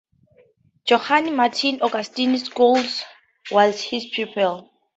[0.87, 3.03] Johann Martin Augustin Scholz
[3.51, 4.67] was his pupil.